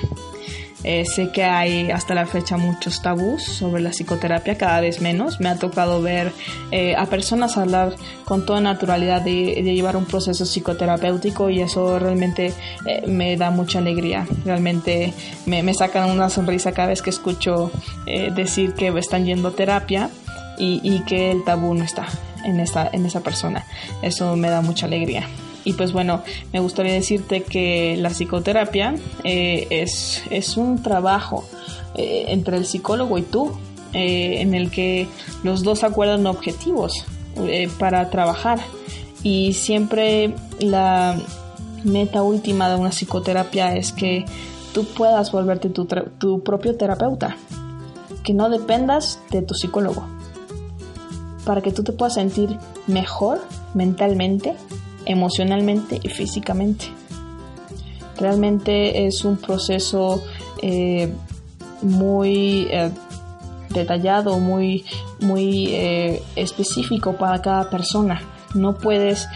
Eh, 0.83 1.03
sé 1.05 1.31
que 1.31 1.43
hay 1.43 1.91
hasta 1.91 2.13
la 2.13 2.25
fecha 2.25 2.57
muchos 2.57 3.01
tabús 3.01 3.43
sobre 3.43 3.81
la 3.81 3.89
psicoterapia, 3.91 4.57
cada 4.57 4.79
vez 4.81 5.01
menos. 5.01 5.39
Me 5.39 5.49
ha 5.49 5.55
tocado 5.55 6.01
ver 6.01 6.31
eh, 6.71 6.95
a 6.95 7.05
personas 7.05 7.57
hablar 7.57 7.95
con 8.25 8.45
toda 8.45 8.61
naturalidad 8.61 9.21
de, 9.21 9.61
llevar 9.63 9.97
un 9.97 10.05
proceso 10.05 10.45
psicoterapéutico 10.45 11.49
y 11.49 11.61
eso 11.61 11.99
realmente 11.99 12.53
me 13.07 13.37
da 13.37 13.51
mucha 13.51 13.79
alegría. 13.79 14.25
Realmente 14.45 15.13
me, 15.45 15.63
me, 15.63 15.73
sacan 15.73 16.09
una 16.09 16.29
sonrisa 16.29 16.71
cada 16.71 16.89
vez 16.89 17.01
que 17.01 17.09
escucho 17.09 17.71
decir 18.35 18.73
que 18.73 18.87
están 18.97 19.25
yendo 19.25 19.49
a 19.49 19.51
terapia 19.51 20.09
y, 20.57 20.81
y 20.83 21.01
que 21.01 21.31
el 21.31 21.43
tabú 21.43 21.73
no 21.73 21.83
está 21.83 22.07
en 22.43 22.59
esa, 22.59 22.89
en 22.91 23.05
esa 23.05 23.21
persona. 23.21 23.65
Eso 24.01 24.35
me 24.35 24.49
da 24.49 24.61
mucha 24.61 24.85
alegría. 24.85 25.27
Y 25.63 25.73
pues 25.73 25.91
bueno, 25.91 26.23
me 26.53 26.59
gustaría 26.59 26.93
decirte 26.93 27.43
que 27.43 27.97
la 27.97 28.09
psicoterapia 28.09 28.95
eh, 29.23 29.67
es, 29.69 30.23
es, 30.29 30.57
un 30.57 30.81
trabajo 30.81 31.45
eh, 31.95 32.25
entre 32.29 32.57
el 32.57 32.65
psicólogo 32.65 33.17
y 33.17 33.23
tú, 33.23 33.51
eh, 33.93 34.41
en 34.41 34.53
el 34.53 34.71
que 34.71 35.07
los 35.43 35.63
dos 35.63 35.83
acuerdan 35.83 36.25
objetivos 36.27 37.05
para 37.77 38.09
trabajar. 38.09 38.59
Y 39.23 39.53
siempre 39.53 40.33
la 40.59 41.17
meta 41.83 42.21
última 42.21 42.69
de 42.69 42.75
una 42.75 42.89
psicoterapia 42.89 43.75
es 43.75 43.91
que 43.91 44.25
tú 44.73 44.85
puedas 44.85 45.31
volverte 45.31 45.69
tu, 45.69 45.85
tu 45.85 46.43
propio 46.43 46.75
terapeuta, 46.75 47.37
que 48.23 48.33
no 48.33 48.49
dependas 48.49 49.19
de 49.31 49.41
tu 49.41 49.53
psicólogo 49.53 50.05
para 51.49 51.61
que 51.61 51.71
tú 51.71 51.83
te 51.83 51.93
puedas 51.93 52.13
sentir 52.13 52.59
mejor 52.85 53.41
mentalmente, 53.73 54.55
emocionalmente 55.05 55.99
y 56.01 56.09
físicamente. 56.09 56.85
Realmente 58.17 59.05
es 59.07 59.23
un 59.23 59.37
proceso 59.37 60.21
eh, 60.61 61.11
muy 61.81 62.67
eh, 62.69 62.91
detallado, 63.69 64.39
muy, 64.39 64.83
muy 65.21 65.67
eh, 65.67 66.21
específico 66.35 67.13
para 67.13 67.41
cada 67.41 67.69
persona. 67.69 68.21
No 68.53 68.75
puedes 68.75 69.27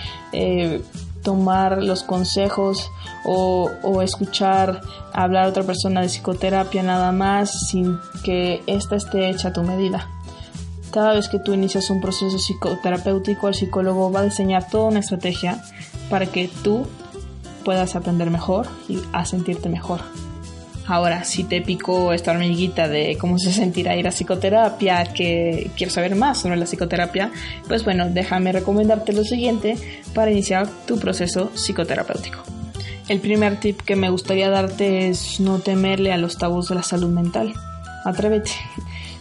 tomar 1.22 1.82
los 1.82 2.04
consejos 2.04 2.90
o, 3.24 3.70
o, 3.84 4.02
escuchar 4.02 4.82
hablar 5.14 5.46
a 5.46 5.50
otra 5.50 5.64
persona 5.64 6.02
de 6.02 6.08
psicoterapia 6.08 6.84
nada 6.84 7.12
más 7.12 7.68
sin 7.70 7.98
que 8.24 8.62
ésta 8.68 8.96
esté 8.96 9.30
hecha 9.30 9.50
a 9.50 9.54
tu 9.54 9.64
medida. 9.64 10.10
Cada 10.94 11.14
vez 11.14 11.28
que 11.28 11.40
tú 11.40 11.56
inicias 11.56 11.90
un 11.90 12.00
proceso 12.00 12.38
psicoterapéutico, 12.38 13.48
el 13.48 13.56
psicólogo 13.56 14.12
va 14.12 14.20
a 14.20 14.26
diseñar 14.26 14.68
toda 14.70 14.90
una 14.90 15.00
estrategia 15.00 15.60
para 16.08 16.28
que 16.28 16.48
tú 16.64 16.86
puedas 17.66 17.96
aprender 17.96 18.30
mejor 18.30 18.68
y 18.88 19.00
a 19.12 19.26
sentirte 19.26 19.70
mejor. 19.70 20.02
Ahora, 20.86 21.24
si 21.24 21.46
te 21.46 21.62
picó 21.62 22.14
esta 22.14 22.30
hormiguita 22.30 22.88
de 22.88 23.18
cómo 23.20 23.40
se 23.40 23.52
sentirá 23.52 23.96
ir 23.96 24.08
a 24.08 24.12
psicoterapia, 24.12 25.06
que 25.14 25.72
quiero 25.76 25.92
saber 25.92 26.16
más 26.16 26.38
sobre 26.38 26.58
la 26.58 26.66
psicoterapia, 26.66 27.32
pues 27.68 27.84
bueno, 27.84 28.08
déjame 28.12 28.52
recomendarte 28.52 29.14
lo 29.14 29.24
siguiente 29.24 29.76
para 30.14 30.30
iniciar 30.30 30.68
tu 30.86 31.00
proceso 31.00 31.50
psicoterapéutico. 31.56 32.44
El 33.08 33.20
primer 33.20 33.60
tip 33.60 33.82
que 33.82 33.96
me 33.96 34.12
gustaría 34.12 34.52
darte 34.52 35.10
es 35.10 35.40
no 35.40 35.58
temerle 35.58 36.14
a 36.14 36.18
los 36.18 36.38
tabús 36.38 36.70
de 36.70 36.76
la 36.76 36.84
salud 36.84 37.10
mental. 37.10 37.52
Atrévete. 38.06 38.52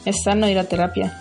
Es 0.04 0.24
sano 0.24 0.50
ir 0.50 0.58
a 0.58 0.64
terapia. 0.64 1.16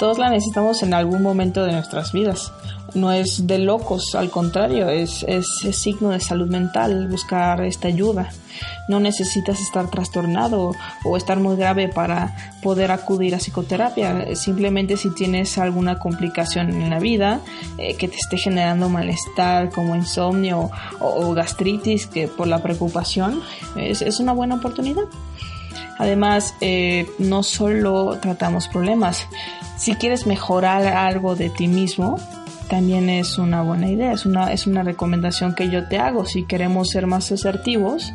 Todos 0.00 0.16
la 0.16 0.30
necesitamos 0.30 0.82
en 0.82 0.94
algún 0.94 1.22
momento 1.22 1.62
de 1.62 1.72
nuestras 1.72 2.12
vidas. 2.12 2.54
No 2.94 3.12
es 3.12 3.46
de 3.46 3.58
locos, 3.58 4.14
al 4.14 4.30
contrario, 4.30 4.88
es, 4.88 5.26
es, 5.28 5.46
signo 5.72 6.08
de 6.08 6.20
salud 6.20 6.48
mental 6.48 7.06
buscar 7.08 7.62
esta 7.62 7.88
ayuda. 7.88 8.30
No 8.88 8.98
necesitas 8.98 9.60
estar 9.60 9.90
trastornado 9.90 10.72
o 11.04 11.16
estar 11.18 11.38
muy 11.38 11.54
grave 11.54 11.88
para 11.88 12.34
poder 12.62 12.92
acudir 12.92 13.34
a 13.34 13.38
psicoterapia. 13.38 14.34
Simplemente 14.36 14.96
si 14.96 15.10
tienes 15.10 15.58
alguna 15.58 15.98
complicación 15.98 16.70
en 16.70 16.88
la 16.88 16.98
vida 16.98 17.40
eh, 17.76 17.94
que 17.94 18.08
te 18.08 18.16
esté 18.16 18.38
generando 18.38 18.88
malestar 18.88 19.68
como 19.68 19.94
insomnio 19.94 20.70
o, 20.98 21.34
gastritis 21.34 22.06
que 22.06 22.26
por 22.26 22.48
la 22.48 22.62
preocupación, 22.62 23.42
es, 23.76 24.00
es 24.00 24.18
una 24.18 24.32
buena 24.32 24.54
oportunidad. 24.54 25.04
Además, 26.00 26.54
eh, 26.62 27.06
no 27.18 27.42
solo 27.42 28.18
tratamos 28.22 28.68
problemas, 28.68 29.26
si 29.76 29.96
quieres 29.96 30.26
mejorar 30.26 30.86
algo 30.86 31.36
de 31.36 31.50
ti 31.50 31.68
mismo, 31.68 32.18
también 32.70 33.10
es 33.10 33.36
una 33.36 33.60
buena 33.60 33.86
idea, 33.90 34.12
es 34.12 34.24
una, 34.24 34.50
es 34.50 34.66
una 34.66 34.82
recomendación 34.82 35.54
que 35.54 35.68
yo 35.68 35.88
te 35.88 35.98
hago. 35.98 36.24
Si 36.24 36.44
queremos 36.44 36.88
ser 36.88 37.06
más 37.06 37.30
asertivos, 37.30 38.14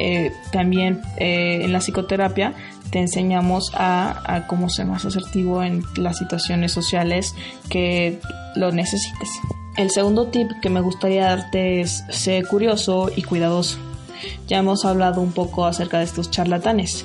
eh, 0.00 0.32
también 0.50 1.00
eh, 1.16 1.60
en 1.62 1.72
la 1.72 1.78
psicoterapia 1.78 2.54
te 2.90 2.98
enseñamos 2.98 3.70
a, 3.72 4.44
cómo 4.48 4.68
ser 4.68 4.86
más 4.86 5.04
asertivo 5.04 5.62
en 5.62 5.84
las 5.94 6.18
situaciones 6.18 6.72
sociales 6.72 7.36
que 7.70 8.18
lo 8.56 8.72
necesites. 8.72 9.28
El 9.76 9.92
segundo 9.92 10.26
tip 10.26 10.50
que 10.60 10.70
me 10.70 10.80
gustaría 10.80 11.26
darte 11.26 11.82
es 11.82 12.04
ser 12.10 12.48
curioso 12.48 13.10
y 13.14 13.22
cuidadoso. 13.22 13.78
Ya 14.48 14.58
hemos 14.58 14.84
hablado 14.84 15.20
un 15.20 15.32
poco 15.32 15.66
acerca 15.66 15.98
de 15.98 16.04
estos 16.04 16.30
charlatanes. 16.30 17.04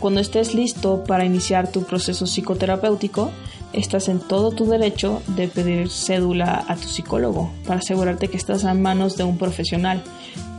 Cuando 0.00 0.20
estés 0.20 0.54
listo 0.54 1.04
para 1.04 1.24
iniciar 1.24 1.70
tu 1.70 1.84
proceso 1.84 2.26
psicoterapéutico, 2.26 3.30
estás 3.72 4.08
en 4.08 4.20
todo 4.20 4.50
tu 4.50 4.66
derecho 4.66 5.22
de 5.28 5.48
pedir 5.48 5.90
cédula 5.90 6.64
a 6.68 6.76
tu 6.76 6.88
psicólogo 6.88 7.50
para 7.66 7.80
asegurarte 7.80 8.28
que 8.28 8.36
estás 8.36 8.64
en 8.64 8.82
manos 8.82 9.16
de 9.16 9.24
un 9.24 9.38
profesional 9.38 10.02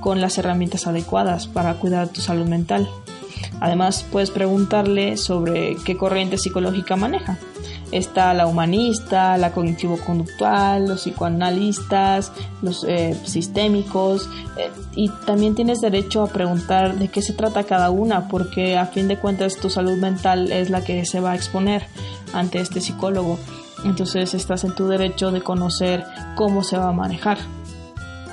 con 0.02 0.20
las 0.20 0.38
herramientas 0.38 0.88
adecuadas 0.88 1.48
para 1.48 1.76
cuidar 1.76 2.10
tu 2.10 2.22
salud 2.22 2.48
mental. 2.48 2.90
Además, 3.60 4.06
puedes 4.12 4.32
preguntarle 4.32 5.18
sobre 5.18 5.78
qué 5.86 5.96
corriente 5.96 6.38
psicológica 6.38 6.96
maneja 6.96 7.38
Está 7.96 8.34
la 8.34 8.46
humanista, 8.46 9.38
la 9.38 9.54
cognitivo-conductual, 9.54 10.86
los 10.86 11.04
psicoanalistas, 11.04 12.34
los 12.62 12.84
eh, 12.84 13.18
sistémicos. 13.24 14.30
Eh, 14.58 14.70
y 14.98 15.10
también 15.26 15.56
tienes 15.56 15.80
derecho 15.80 16.22
a 16.22 16.28
preguntar 16.28 17.00
de 17.00 17.08
qué 17.08 17.22
se 17.22 17.32
trata 17.32 17.64
cada 17.64 17.92
una, 17.92 18.28
porque 18.28 18.78
a 18.78 18.86
fin 18.88 19.08
de 19.08 19.18
cuentas 19.18 19.56
tu 19.56 19.70
salud 19.70 19.98
mental 19.98 20.52
es 20.52 20.70
la 20.70 20.84
que 20.84 21.06
se 21.06 21.22
va 21.22 21.32
a 21.32 21.36
exponer 21.36 21.84
ante 22.34 22.60
este 22.60 22.82
psicólogo. 22.82 23.40
Entonces 23.86 24.34
estás 24.34 24.66
en 24.66 24.76
tu 24.76 24.90
derecho 24.90 25.32
de 25.32 25.40
conocer 25.40 26.04
cómo 26.36 26.66
se 26.66 26.78
va 26.78 26.90
a 26.90 26.92
manejar. 26.92 27.38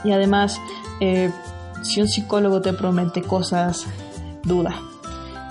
Y 0.02 0.10
además, 0.10 0.58
eh, 0.98 1.30
si 1.82 2.00
un 2.00 2.08
psicólogo 2.08 2.62
te 2.62 2.72
promete 2.72 3.22
cosas, 3.22 3.86
duda. 4.42 4.74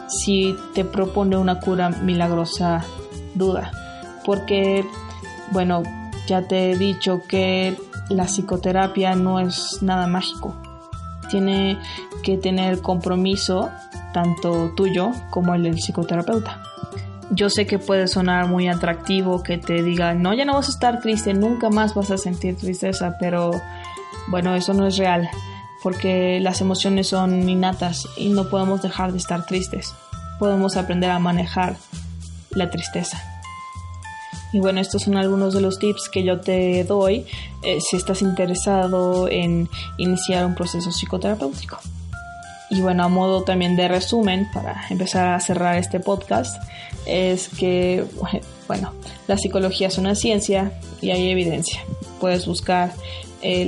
Si 0.09 0.53
te 0.73 0.83
propone 0.83 1.37
una 1.37 1.61
cura 1.61 1.91
milagrosa, 1.91 2.83
duda 3.35 3.71
porque, 4.25 4.85
bueno, 5.51 5.83
ya 6.27 6.41
te 6.47 6.71
he 6.71 6.77
dicho 6.77 7.21
que 7.27 7.77
la 8.09 8.25
psicoterapia 8.25 9.15
no 9.15 9.39
es 9.39 9.79
nada 9.81 10.07
mágico. 10.07 10.55
Tiene 11.29 11.77
que 12.23 12.37
tener 12.37 12.81
compromiso, 12.81 13.69
tanto 14.13 14.73
tuyo 14.75 15.11
como 15.29 15.55
el 15.55 15.63
del 15.63 15.75
psicoterapeuta. 15.75 16.61
Yo 17.31 17.49
sé 17.49 17.65
que 17.65 17.79
puede 17.79 18.07
sonar 18.07 18.47
muy 18.47 18.67
atractivo 18.67 19.41
que 19.41 19.57
te 19.57 19.81
diga, 19.81 20.13
no, 20.13 20.33
ya 20.33 20.43
no 20.43 20.55
vas 20.55 20.67
a 20.67 20.71
estar 20.71 20.99
triste, 20.99 21.33
nunca 21.33 21.69
más 21.69 21.95
vas 21.95 22.11
a 22.11 22.17
sentir 22.17 22.57
tristeza, 22.57 23.15
pero 23.19 23.51
bueno, 24.27 24.53
eso 24.55 24.73
no 24.73 24.85
es 24.85 24.97
real, 24.97 25.29
porque 25.81 26.39
las 26.41 26.59
emociones 26.59 27.07
son 27.07 27.47
innatas 27.47 28.05
y 28.17 28.29
no 28.29 28.49
podemos 28.49 28.81
dejar 28.81 29.13
de 29.13 29.17
estar 29.17 29.45
tristes. 29.45 29.93
Podemos 30.39 30.75
aprender 30.75 31.09
a 31.09 31.19
manejar 31.19 31.77
la 32.51 32.69
tristeza. 32.69 33.30
Y 34.53 34.59
bueno, 34.59 34.81
estos 34.81 35.03
son 35.03 35.17
algunos 35.17 35.53
de 35.53 35.61
los 35.61 35.79
tips 35.79 36.09
que 36.09 36.23
yo 36.23 36.39
te 36.39 36.83
doy 36.83 37.25
eh, 37.63 37.79
si 37.79 37.95
estás 37.95 38.21
interesado 38.21 39.27
en 39.29 39.69
iniciar 39.97 40.45
un 40.45 40.55
proceso 40.55 40.91
psicoterapéutico. 40.91 41.79
Y 42.69 42.81
bueno, 42.81 43.03
a 43.03 43.07
modo 43.07 43.43
también 43.43 43.75
de 43.75 43.87
resumen, 43.87 44.47
para 44.53 44.85
empezar 44.89 45.33
a 45.33 45.39
cerrar 45.39 45.77
este 45.77 45.99
podcast, 45.99 46.61
es 47.05 47.49
que, 47.49 48.05
bueno, 48.67 48.93
la 49.27 49.37
psicología 49.37 49.87
es 49.87 49.97
una 49.97 50.15
ciencia 50.15 50.73
y 51.01 51.11
hay 51.11 51.29
evidencia. 51.29 51.83
Puedes 52.19 52.45
buscar 52.45 52.93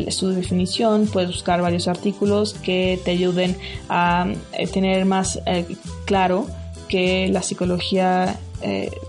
su 0.10 0.30
definición, 0.30 1.08
puedes 1.08 1.32
buscar 1.32 1.60
varios 1.64 1.88
artículos 1.88 2.54
que 2.54 3.00
te 3.04 3.10
ayuden 3.10 3.58
a 3.90 4.32
eh, 4.52 4.68
tener 4.68 5.06
más 5.06 5.40
eh, 5.48 5.66
claro 6.06 6.46
que 6.88 7.28
la 7.30 7.42
psicología 7.42 8.40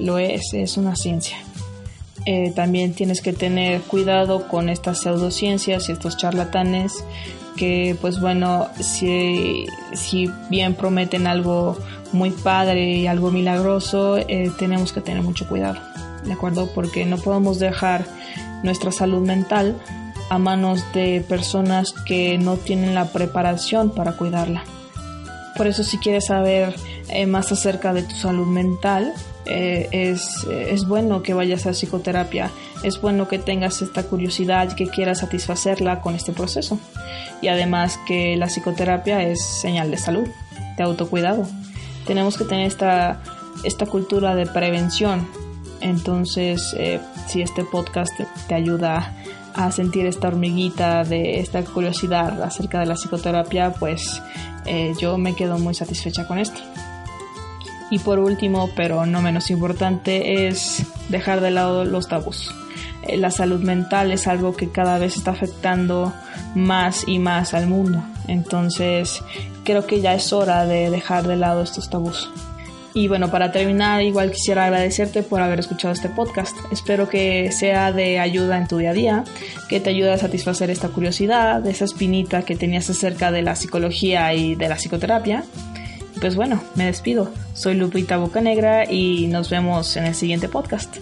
lo 0.01 0.19
es, 0.19 0.53
es 0.55 0.79
una 0.79 0.97
ciencia. 0.97 1.37
También 2.55 2.95
tienes 2.95 3.21
que 3.21 3.33
tener 3.33 3.81
cuidado 3.83 4.49
con 4.49 4.69
estas 4.69 5.01
pseudociencias 5.01 5.89
y 5.89 5.93
estos 5.93 6.17
charlatanes 6.17 7.05
que 7.57 7.97
pues 8.01 8.21
bueno, 8.21 8.69
si, 8.81 9.67
si 9.93 10.29
bien 10.51 10.75
prometen 10.75 11.27
algo 11.27 11.79
muy 12.13 12.31
padre 12.31 12.93
y 12.93 13.07
algo 13.07 13.31
milagroso, 13.31 14.17
tenemos 14.59 14.93
que 14.93 15.01
tener 15.01 15.23
mucho 15.23 15.47
cuidado, 15.49 15.79
¿de 16.25 16.33
acuerdo? 16.33 16.69
Porque 16.75 17.05
no 17.05 17.19
podemos 17.19 17.59
dejar 17.59 18.07
nuestra 18.65 18.91
salud 18.91 19.25
mental 19.25 19.77
a 20.31 20.39
manos 20.39 20.83
de 20.93 21.25
personas 21.29 21.93
que 22.07 22.39
no 22.39 22.57
tienen 22.57 22.95
la 22.95 23.07
preparación 23.07 23.91
para 23.91 24.17
cuidarla. 24.17 24.65
Por 25.57 25.67
eso 25.67 25.85
si 25.85 25.99
quieres 25.99 26.27
saber 26.27 26.75
eh, 27.09 27.27
más 27.27 27.53
acerca 27.53 27.93
de 27.93 28.03
tu 28.03 28.15
salud 28.15 28.47
mental, 28.47 29.13
eh, 29.47 29.89
es, 29.93 30.45
es, 30.51 30.87
bueno 30.87 31.23
que 31.23 31.35
vayas 31.35 31.67
a 31.67 31.73
psicoterapia, 31.73 32.51
es 32.83 33.01
bueno 33.01 33.29
que 33.29 33.39
tengas 33.39 33.83
esta 33.83 34.05
curiosidad 34.05 34.71
y 34.71 34.75
que 34.75 34.87
quieras 34.89 35.21
satisfacerla 35.21 36.01
con 36.01 36.15
este 36.15 36.33
proceso. 36.33 36.79
Y 37.43 37.49
además 37.49 37.99
que 38.07 38.37
la 38.37 38.47
psicoterapia 38.47 39.23
es 39.23 39.45
señal 39.45 39.91
de 39.91 39.99
salud, 39.99 40.27
de 40.77 40.85
autocuidado. 40.85 41.47
Tenemos 42.07 42.37
que 42.37 42.45
tener 42.45 42.67
esta, 42.67 43.23
esta 43.65 43.87
cultura 43.87 44.35
de 44.35 44.47
prevención. 44.47 45.27
Entonces, 45.81 46.75
eh, 46.79 47.01
si 47.29 47.43
este 47.43 47.65
podcast 47.65 48.13
te 48.49 48.55
ayuda 48.55 49.15
a 49.55 49.71
sentir 49.71 50.07
esta 50.07 50.29
hormiguita 50.29 51.05
de 51.05 51.41
esta 51.41 51.63
curiosidad 51.65 52.43
acerca 52.43 52.81
de 52.81 52.87
la 52.87 52.95
psicoterapia, 52.95 53.73
pues 53.75 54.21
eh, 54.67 54.95
yo 54.99 55.17
me 55.19 55.35
quedo 55.37 55.59
muy 55.59 55.75
satisfecha 55.75 56.27
con 56.27 56.39
esto. 56.39 56.61
Y 57.91 57.99
por 57.99 58.19
último, 58.19 58.71
pero 58.75 59.07
no 59.07 59.23
menos 59.23 59.51
importante, 59.51 60.47
es 60.47 60.85
dejar 61.09 61.41
de 61.41 61.51
lado 61.51 61.85
los 61.85 62.09
tabús. 62.09 62.53
Eh, 63.07 63.17
la 63.17 63.31
salud 63.31 63.61
mental 63.61 64.11
es 64.13 64.27
algo 64.27 64.57
que 64.57 64.71
cada 64.71 64.99
vez 64.99 65.17
está 65.17 65.33
afectando 65.33 66.13
más 66.55 67.05
y 67.07 67.19
más 67.19 67.55
al 67.55 67.67
mundo. 67.67 68.03
Entonces, 68.27 69.23
creo 69.65 69.87
que 69.87 70.01
ya 70.01 70.15
es 70.15 70.33
hora 70.33 70.67
de 70.67 70.91
dejar 70.91 71.27
de 71.27 71.37
lado 71.37 71.63
estos 71.63 71.91
tabús. 71.91 72.31
Y 72.97 73.09
bueno, 73.09 73.29
para 73.29 73.51
terminar, 73.51 74.03
igual 74.03 74.31
quisiera 74.31 74.67
agradecerte 74.67 75.25
por 75.25 75.43
haber 75.43 75.59
escuchado 75.59 75.93
este 75.93 76.09
podcast. 76.09 76.57
Espero 76.71 77.09
que 77.09 77.51
sea 77.51 77.91
de 77.91 78.21
ayuda 78.21 78.57
en 78.57 78.69
tu 78.69 78.79
día 78.79 78.91
a 78.91 78.93
día, 78.93 79.25
que 79.69 79.81
te 79.81 79.91
ayude 79.91 80.13
a 80.13 80.19
satisfacer 80.19 80.71
esta 80.71 80.89
curiosidad, 80.89 81.67
esa 81.67 81.87
espinita 81.87 82.43
que 82.43 82.55
tenías 82.55 82.89
acerca 82.89 83.33
de 83.33 83.43
la 83.43 83.57
psicología 83.57 84.33
y 84.33 84.55
de 84.55 84.69
la 84.69 84.77
psicoterapia. 84.77 85.43
Pues 86.25 86.37
bueno, 86.37 86.59
me 86.75 86.87
despido. 86.87 87.29
Soy 87.53 87.75
Lupita 87.75 88.17
Bocanegra 88.17 88.91
y 88.91 89.27
nos 89.27 89.51
vemos 89.51 89.95
en 89.99 90.07
el 90.07 90.15
siguiente 90.15 90.49
podcast. 90.49 90.97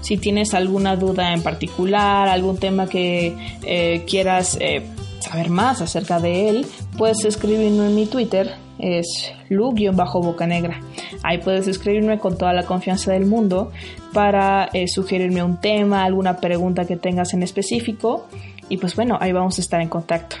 Si 0.00 0.16
tienes 0.16 0.52
alguna 0.52 0.96
duda 0.96 1.32
en 1.32 1.44
particular, 1.44 2.26
algún 2.26 2.58
tema 2.58 2.88
que 2.88 3.36
eh, 3.62 4.04
quieras 4.04 4.58
eh, 4.60 4.84
saber 5.20 5.48
más 5.48 5.80
acerca 5.80 6.18
de 6.18 6.48
él, 6.48 6.66
puedes 6.98 7.24
escribirme 7.24 7.86
en 7.86 7.94
mi 7.94 8.06
Twitter 8.06 8.52
es 8.80 9.32
lu-boca 9.48 10.44
negra. 10.48 10.80
Ahí 11.22 11.38
puedes 11.38 11.68
escribirme 11.68 12.18
con 12.18 12.36
toda 12.36 12.52
la 12.52 12.64
confianza 12.64 13.12
del 13.12 13.26
mundo 13.26 13.70
para 14.12 14.70
eh, 14.72 14.88
sugerirme 14.88 15.44
un 15.44 15.60
tema, 15.60 16.02
alguna 16.02 16.38
pregunta 16.38 16.84
que 16.84 16.96
tengas 16.96 17.32
en 17.32 17.44
específico. 17.44 18.26
Y 18.68 18.78
pues 18.78 18.96
bueno, 18.96 19.18
ahí 19.20 19.30
vamos 19.30 19.56
a 19.58 19.60
estar 19.60 19.80
en 19.80 19.88
contacto. 19.88 20.34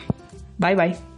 Bye 0.58 0.74
bye. 0.74 1.15